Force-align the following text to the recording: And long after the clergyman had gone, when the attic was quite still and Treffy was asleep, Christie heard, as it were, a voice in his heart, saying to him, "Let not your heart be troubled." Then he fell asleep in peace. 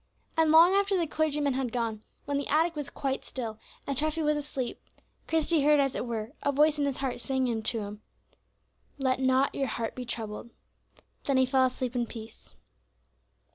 And 0.35 0.49
long 0.51 0.73
after 0.73 0.97
the 0.97 1.05
clergyman 1.05 1.53
had 1.53 1.71
gone, 1.71 2.03
when 2.25 2.39
the 2.39 2.47
attic 2.47 2.75
was 2.75 2.89
quite 2.89 3.23
still 3.23 3.59
and 3.85 3.95
Treffy 3.95 4.23
was 4.23 4.35
asleep, 4.35 4.81
Christie 5.27 5.61
heard, 5.61 5.79
as 5.79 5.93
it 5.93 6.07
were, 6.07 6.33
a 6.41 6.51
voice 6.51 6.79
in 6.79 6.85
his 6.85 6.97
heart, 6.97 7.21
saying 7.21 7.61
to 7.61 7.79
him, 7.81 8.01
"Let 8.97 9.19
not 9.19 9.53
your 9.53 9.67
heart 9.67 9.93
be 9.93 10.05
troubled." 10.05 10.49
Then 11.25 11.37
he 11.37 11.45
fell 11.45 11.67
asleep 11.67 11.95
in 11.95 12.07
peace. 12.07 12.55